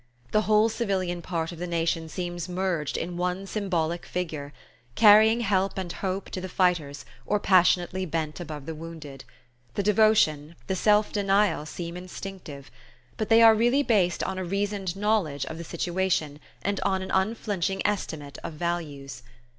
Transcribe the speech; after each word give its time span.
The 0.31 0.41
whole 0.41 0.67
civilian 0.67 1.21
part 1.21 1.51
of 1.51 1.59
the 1.59 1.67
nation 1.67 2.09
seems 2.09 2.49
merged 2.49 2.97
in 2.97 3.17
one 3.17 3.45
symbolic 3.45 4.03
figure, 4.07 4.51
carrying 4.95 5.41
help 5.41 5.77
and 5.77 5.93
hope 5.93 6.31
to 6.31 6.41
the 6.41 6.49
fighters 6.49 7.05
or 7.23 7.39
passionately 7.39 8.07
bent 8.07 8.39
above 8.39 8.65
the 8.65 8.73
wounded. 8.73 9.25
The 9.75 9.83
devotion, 9.83 10.55
the 10.65 10.75
self 10.75 11.11
denial, 11.11 11.67
seem 11.67 11.95
instinctive; 11.95 12.71
but 13.15 13.29
they 13.29 13.43
are 13.43 13.53
really 13.53 13.83
based 13.83 14.23
on 14.23 14.39
a 14.39 14.43
reasoned 14.43 14.95
knowledge 14.95 15.45
of 15.45 15.59
the 15.59 15.63
situation 15.63 16.39
and 16.63 16.79
on 16.79 17.03
an 17.03 17.11
unflinching 17.11 17.85
estimate 17.85 18.39
of 18.43 18.53
values. 18.53 19.21